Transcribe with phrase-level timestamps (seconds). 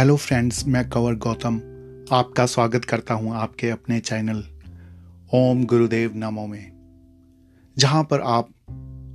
[0.00, 1.56] Hello friends मैं कंवर गौतम
[2.12, 4.44] आपका स्वागत करता हूँ आपके अपने चैनल
[5.34, 6.72] ओम गुरुदेव नमो में,
[7.78, 8.48] जहाँ पर आप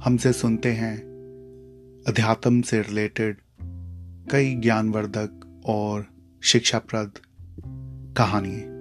[0.03, 0.97] हमसे सुनते हैं
[2.07, 3.37] अध्यात्म से रिलेटेड
[4.31, 6.07] कई ज्ञानवर्धक और
[6.43, 7.11] शिक्षाप्रद
[8.17, 8.74] कहानियाँ।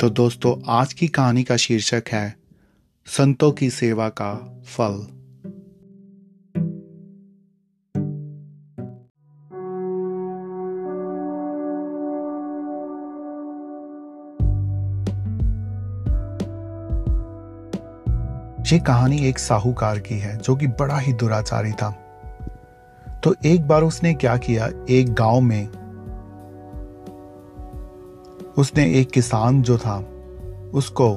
[0.00, 2.36] तो दोस्तों, आज की कहानी का शीर्षक है,
[3.06, 4.34] संतों की सेवा का
[4.66, 5.06] फल।
[18.72, 21.90] ये कहानी एक साहूकार की है, जो कि बड़ा ही दुराचारी था।
[23.24, 25.68] तो एक बार उसने क्या किया, एक गाँव में
[28.58, 29.98] उसने एक किसान जो था,
[30.74, 31.16] उसको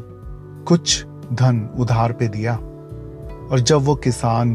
[0.68, 4.54] कुछ धन उधार पे दिया। और जब वो किसान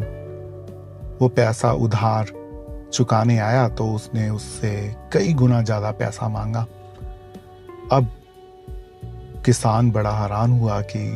[1.20, 2.30] वो पैसा उधार
[2.92, 4.70] चुकाने आया तो उसने उससे
[5.12, 6.66] कई गुना ज़्यादा पैसा मांगा।
[7.92, 8.08] अब
[9.44, 11.08] किसान बड़ा हैरान हुआ कि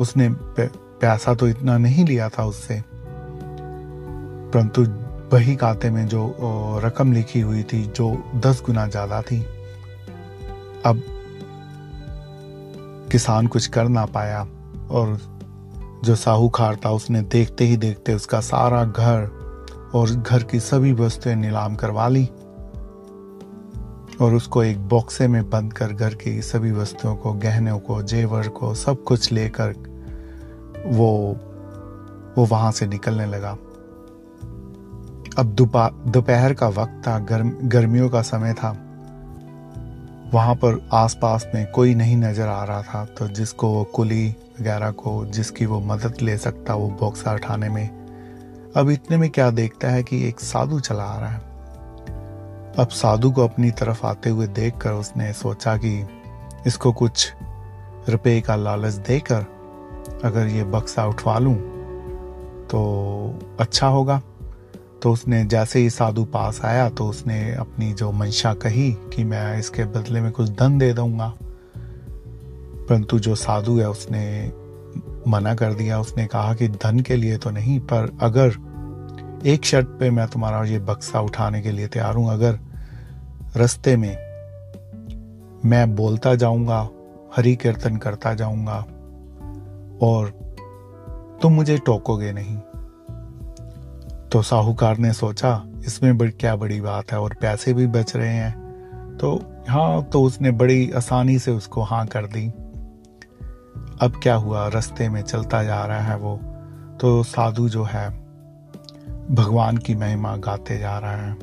[0.00, 0.28] उसने
[0.60, 2.82] पैसा तो इतना नहीं लिया था उससे।
[4.50, 4.82] परंतु
[5.32, 9.44] वही खाते में जो रकम लिखी हुई थी, जो दस गुना ज़्यादा थी
[10.86, 11.02] अब
[13.12, 14.42] किसान कुछ कर ना पाया
[14.90, 15.18] और
[16.04, 19.42] जो साहूकार था उसने देखते ही देखते उसका सारा घर
[19.94, 22.26] और घर की सभी वस्तुएँ नीलाम करवा ली
[24.20, 28.48] और उसको एक बॉक्से में बंद कर घर की सभी वस्तुओं को, गहनों को, जेवर
[28.48, 29.74] को, सब कुछ लेकर
[30.86, 31.36] वो
[32.38, 33.50] वो वहाँ से निकलने लगा।
[35.38, 35.46] अब
[36.06, 38.91] दोपहर का वक्त था, गर्म, गर्मियों का समय था।
[40.34, 44.28] वहाँ पर आसपास में कोई नहीं नज़र आ रहा था तो जिसको वो कुली
[44.60, 47.88] वगैरह को, जिसकी वो मदद ले सकता वो बॉक्सा उठाने में,
[48.76, 51.50] अब इतने में क्या देखता है कि एक साधु चला आ रहा है।
[52.78, 56.06] अब साधु को अपनी तरफ़ आते हुए देखकर उसने सोचा कि
[56.66, 57.32] इसको कुछ
[58.08, 59.46] रुपए का लालच देकर
[60.24, 61.54] अगर ये बक्सा उठवा लूँ
[62.66, 62.80] तो
[63.60, 64.20] अच्छा होगा।
[65.02, 69.58] तो उसने जैसे ही साधु पास आया तो उसने अपनी जो मंशा कही कि मैं
[69.58, 71.32] इसके बदले में कुछ धन दे दूँगा।
[72.88, 74.52] परंतु जो साधु है, उसने
[75.28, 78.48] मना कर दिया। उसने कहा कि धन के लिए तो नहीं, पर अगर
[79.46, 82.58] एक शर्त पे मैं तुम्हारा ये बक्सा उठाने के लिए तैयार हूँ, अगर
[83.56, 84.16] रस्ते में
[85.64, 86.88] मैं बोलता जाऊँगा,
[87.36, 88.78] हरि कीर्तन करता जाऊँगा,
[90.02, 90.28] और
[91.42, 92.58] तुम मुझे टोकोगे नहीं
[94.32, 98.34] तो साहूकार ने सोचा, इसमें बड़ी, क्या बड़ी बात है, और पैसे भी बच रहे
[98.34, 98.62] हैं।
[99.20, 102.48] तो हाँ तो उसने बड़ी आसानी से उसको हाँ कर दी।
[104.00, 104.68] अब क्या हुआ?
[104.68, 106.40] रास्ते में चलता जा रहा है वो।
[107.00, 108.10] तो साधु जो है,
[109.30, 111.34] भगवान की महिमा गाते जा रहा है।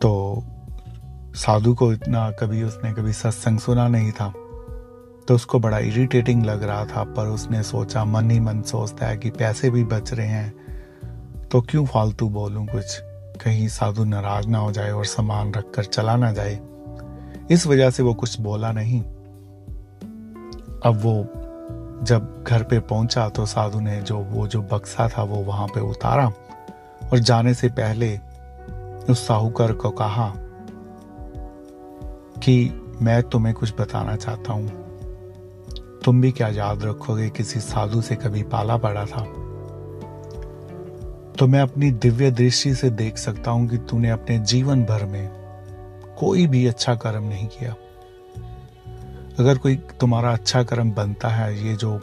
[0.00, 0.42] तो
[1.34, 4.32] साधु को इतना कभी उसने कभी सत्संग सुना नहीं था।
[5.28, 9.16] तो उसको बड़ा इरिटेटिंग लग रहा था, पर उसने सोचा, मन ही मन सोचता है
[9.16, 10.66] कि पैसे भी बच रहे हैं।
[11.50, 13.00] तो क्यों फालतू बोलूँ कुछ?
[13.44, 16.60] कहीं साधु नाराज़ ना हो जाए और सामान रखकर चला ना जाए।
[17.50, 19.02] इस वजह से वो कुछ बोला नहीं।
[20.84, 21.28] अब वो
[22.02, 25.80] जब घर पे पहुँचा तो साधु ने जो, वो जो बक्सा था वो वहाँ पे
[25.80, 26.26] उतारा
[27.12, 28.18] और जाने से पहले
[29.10, 30.32] उस साहूकर को कहा
[32.42, 34.85] कि मैं तुम्हें कुछ बताना चाहता हूँ।
[36.06, 37.30] तुम भी क्या याद रखोगे?
[37.30, 39.22] किसी साधु से कभी पाला पड़ा था।
[41.38, 45.28] तो मैं अपनी दिव्य दृष्टि से देख सकता हूँ कि तूने अपने जीवन भर में
[46.18, 47.74] कोई भी अच्छा कर्म नहीं किया।
[49.38, 51.98] अगर कोई तुम्हारा अच्छा कर्म बनता है, ये जो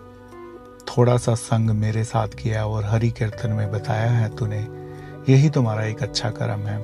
[0.87, 4.67] थोड़ा सा संग मेरे साथ किया और हरि कीर्तन में बताया है तूने,
[5.33, 6.77] यही तुम्हारा एक अच्छा कर्म है।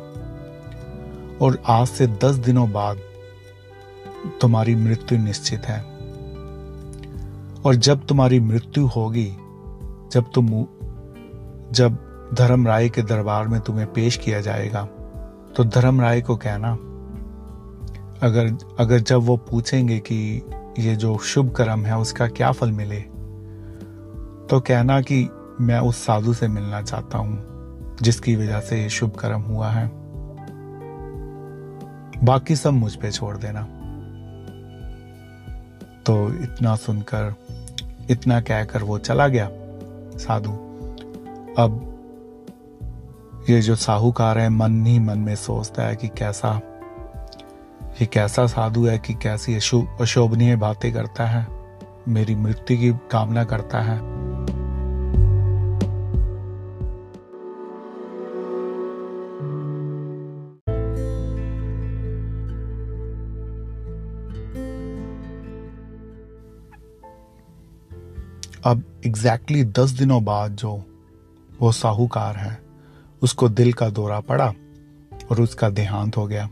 [1.38, 3.00] और आज से दस दिनों बाद
[4.42, 5.99] तुम्हारी मृत्यु निश्चित है।
[7.66, 9.30] और जब तुम्हारी मृत्यु होगी,
[10.14, 10.48] जब तुम
[11.72, 11.98] जब
[12.34, 14.84] धर्म राय के दरबार में तुम्हें पेश किया जाएगा
[15.56, 16.72] तो धर्म राय को कहना।
[18.24, 20.16] अगर अगर जब वो पूछेंगे कि
[20.80, 23.00] ये जो शुभ कर्म है, उसका क्या फल मिले
[24.50, 25.28] तो कहना कि
[25.62, 29.88] मैं उस साधु से मिलना चाहता हूँ, जिसकी वजह से ये शुभ कर्म हुआ है।
[32.24, 33.62] बाकी सब मुझ पे छोड़ देना।
[36.06, 37.34] तो इतना सुनकर
[38.10, 39.50] इतना कहकर वो चला गया,
[40.18, 40.52] साधु।
[41.58, 41.86] अब
[43.50, 46.60] ये जो साहूकार है, मन ही मन में सोचता है कि कैसा,
[48.02, 51.48] ये कैसा साधु है कि कैसी अशोभनीय बातें करता है,
[52.08, 54.19] मेरी मृत्यु की कामना करता है।
[68.69, 70.86] अब एग्जैक्टली exactly दस दिनों बाद जो
[71.62, 72.62] वो साहूकार है,
[73.21, 74.54] उसको दिल का दौरा पड़ा
[75.31, 76.50] और उसका देहांत हो गया।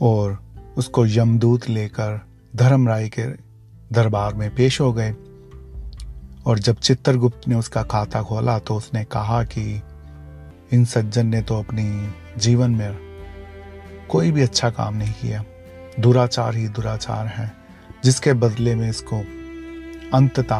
[0.00, 0.42] और
[0.76, 2.26] उसको यमदूत लेकर
[2.56, 3.22] धर्मराय के
[3.92, 5.14] दरबार में पेश हो गए।
[6.46, 9.82] और जब चित्रगुप्त ने उसका खाता खोला तो उसने कहा कि
[10.72, 12.98] इन सज्जन ने तो अपनी जीवन में
[14.08, 15.44] कोई भी अच्छा काम नहीं किया।
[16.00, 17.52] दुराचार ही दुराचार है,
[18.04, 19.41] जिसके बदले में इसको
[20.14, 20.56] अंतता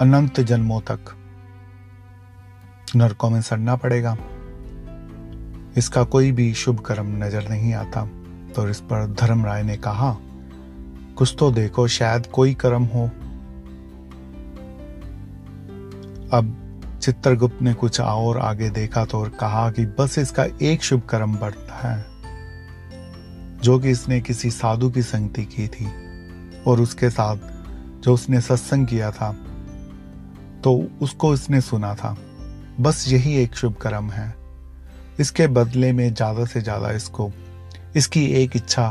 [0.00, 1.14] अनंत जन्मों तक
[2.96, 4.16] नरकों में सड़ना पड़ेगा।
[5.76, 8.04] इसका कोई भी शुभ कर्म नज़र नहीं आता।
[8.54, 10.16] तो इस पर धर्म राय ने कहा,
[11.18, 13.04] कुछ तो देखो, शायद कोई कर्म हो।
[16.32, 16.56] अब
[17.02, 21.36] चित्रगुप्त ने कुछ और आगे देखा तो और कहा कि बस इसका एक शुभ कर्म
[21.36, 22.04] बढ़ता है,
[23.62, 25.88] जो कि इसने किसी साधु की संगति की थी
[26.66, 27.48] और उसके साथ
[28.00, 29.32] जो उसने सत्संग किया था
[30.64, 32.16] तो उसको इसने सुना था।
[32.80, 34.34] बस यही एक शुभ कर्म है।
[35.20, 37.30] इसके बदले में ज़्यादा से ज़्यादा इसको,
[37.96, 38.88] इसकी एक इच्छा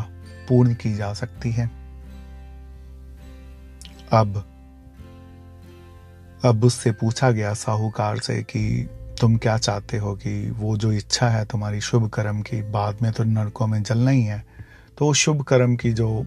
[0.49, 1.69] पूर्ण की जा सकती है।
[4.13, 4.43] अब
[6.43, 8.87] अब उससे पूछा गया साहूकार से कि
[9.21, 13.11] तुम क्या चाहते हो कि वो जो इच्छा है तुम्हारी शुभ कर्म की, बाद में
[13.11, 14.43] तो नरकों में जलना ही है।
[14.97, 16.25] तो शुभ कर्म की जो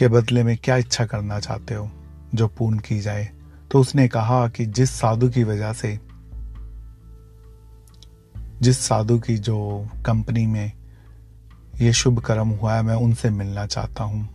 [0.00, 1.90] के बदले में क्या इच्छा करना चाहते हो,
[2.34, 3.30] जो पूर्ण की जाए?
[3.70, 5.98] तो उसने कहा कि जिस साधु की वजह से,
[8.62, 10.72] जिस साधु की जो कंपनी में
[11.80, 14.28] ये शुभ कर्म हुआ है, मैं उनसे मिलना चाहता हूँ।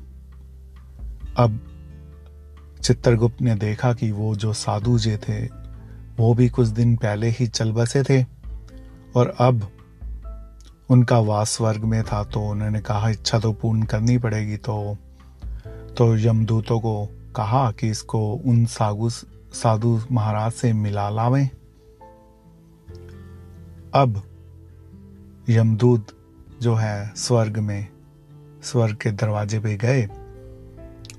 [1.37, 1.59] अब
[2.83, 5.45] चित्रगुप्त ने देखा कि वो जो साधु जी थे,
[6.17, 8.23] वो भी कुछ दिन पहले ही चल बसे थे,
[9.15, 9.71] और अब
[10.89, 14.97] उनका वास वर्ग में था तो उन्होंने कहा, इच्छा तो पूर्ण करनी पड़ेगी तो
[15.97, 17.05] तो यमदूतों को
[17.35, 21.49] कहा कि इसको उन साधु साधु महाराज से मिला लावें।
[23.93, 24.21] अब
[25.49, 26.07] यमदूत
[26.61, 27.87] जो है स्वर्ग में,
[28.63, 30.07] स्वर्ग के दरवाजे पे गए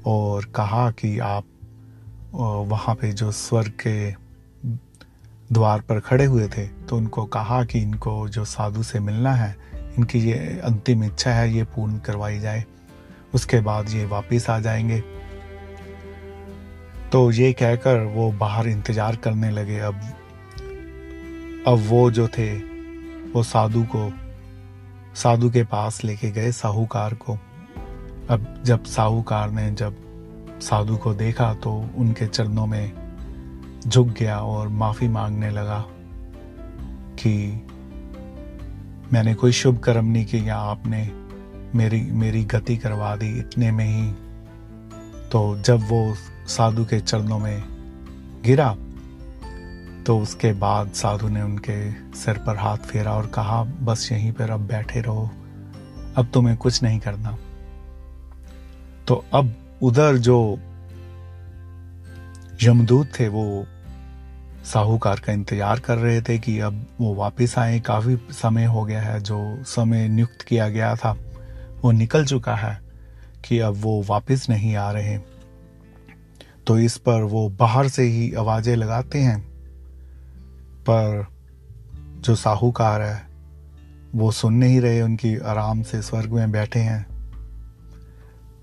[0.06, 1.44] और कहा कि आप
[2.68, 4.10] वहाँ पे जो स्वर्ग के
[5.54, 9.56] द्वार पर खड़े हुए थे तो उनको कहा कि इनको जो साधु से मिलना है,
[9.98, 12.64] इनकी ये अंतिम इच्छा है, ये पूर्ण करवाई जाए।
[13.36, 15.00] उसके बाद ये वापस आ जाएँगे।
[17.12, 20.00] तो ये कहकर वो बाहर इंतज़ार करने लगे। अब
[21.68, 22.52] अब वो जो थे,
[23.32, 24.10] वो साधु को,
[25.14, 27.38] साधु के पास लेके गए साहूकार को।
[28.30, 29.96] अब जब साहूकार ने जब
[30.60, 32.92] साधु को देखा तो उनके चरणों में
[33.86, 35.84] झुक गया और माफ़ी मांगने लगा
[37.18, 37.34] कि
[39.12, 41.25] मैंने कोई शुभ कर्म नहीं किया आपने।
[41.74, 44.10] मेरी मेरी गति करवा दी इतने में ही।
[45.30, 46.14] तो जब वो
[46.48, 47.62] साधु के चरणों में
[48.44, 48.74] गिरा
[50.06, 51.78] तो उसके बाद साधु ने उनके
[52.14, 55.30] सिर पर हाथ फेरा और कहा, बस यहीं पर अब बैठे रहो।
[56.16, 57.36] अब तुम्हें कुछ नहीं करना।
[59.08, 60.38] तो अब उधर जो
[62.62, 63.66] यमदूत थे, वो
[64.64, 69.00] साहूकार का इंतज़ार कर रहे थे कि अब वो वापस आए। काफ़ी समय हो गया
[69.00, 71.16] है जो समय नियुक्त किया गया था।
[71.86, 72.80] वो निकल चुका है
[73.48, 75.18] कि अब वो वापस नहीं आ रहे।
[76.66, 79.40] तो इस पर वो बाहर से ही आवाज़ें लगाते हैं।
[80.80, 81.26] पर
[82.20, 83.26] जो साहूकार है,
[84.14, 87.06] वो सुन नहीं रहे, उनकी आराम से स्वर्ग में बैठे हैं।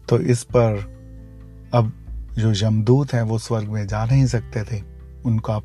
[0.09, 0.75] तो इस पर
[1.73, 1.93] अब
[2.37, 4.83] जो यमदूत हैं, वो स्वर्ग में जा नहीं सकते थे।
[5.25, 5.61] उनका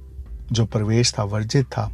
[0.52, 1.92] जो प्रवेश था, वर्जित था।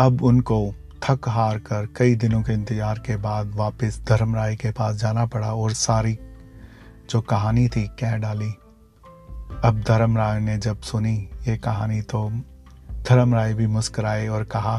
[0.00, 4.96] अब उनको थक हार कर कई दिनों के इंतज़ार के बाद वापस धर्मराय के पास
[4.96, 6.18] जाना पड़ा और सारी
[7.10, 8.50] जो कहानी थी कह डाली।
[9.64, 11.16] अब धर्मराय ने जब सुनी
[11.48, 12.28] ये कहानी तो
[13.08, 14.78] धर्मराय भी मुस्कुराए और कहा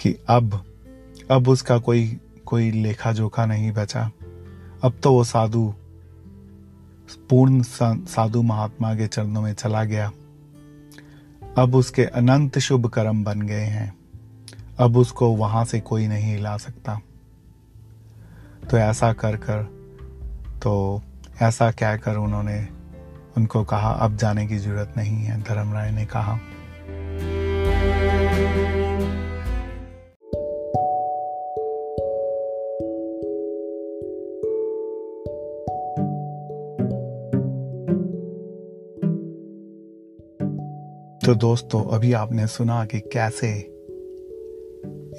[0.00, 0.62] कि अब
[1.30, 4.10] अब उसका कोई कोई लेखा जोखा नहीं बचा।
[4.84, 5.74] अब तो वो साधु,
[7.30, 10.10] पूर्ण साधु महात्मा के चरणों में चला गया।
[11.58, 13.95] अब उसके अनंत शुभ कर्म बन गए हैं।
[14.78, 17.00] अब उसको वहाँ से कोई नहीं हिला सकता।
[18.70, 19.62] तो ऐसा कर कर
[20.62, 21.02] तो
[21.42, 22.68] ऐसा कह कर उन्होंने
[23.36, 26.36] उनको कहा, अब जाने की ज़रूरत नहीं है, धर्मराय ने कहा।
[41.26, 43.75] तो दोस्तों, अभी आपने सुना कि कैसे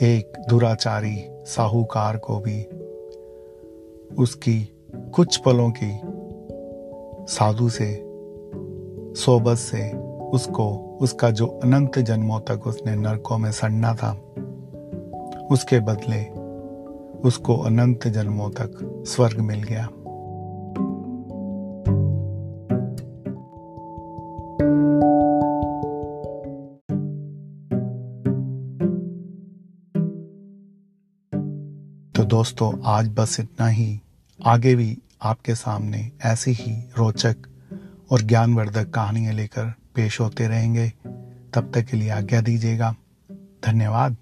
[0.02, 2.64] एक दुराचारी साहूकार को भी
[4.16, 4.74] उसकी
[5.14, 6.02] कुछ पलों की
[7.34, 7.94] साधु से,
[9.22, 14.12] सोबत से उसको, उसका जो अनंत जन्मों तक उसने नरकों में सड़ना था,
[15.52, 16.24] उसके बदले
[17.30, 19.90] उसको अनंत जन्मों तक स्वर्ग मिल गया।
[32.28, 34.02] दोस्तों, आज बस इतना ही।
[34.46, 37.36] आगे भी आपके सामने ऐसी ही रोचक
[38.12, 40.90] और ज्ञानवर्धक कहानियाँ लेकर पेश होते रहेंगे।
[41.54, 42.96] तब तक के लिए आज्ञा दीजिएगा।
[43.66, 44.18] धन्यवाद।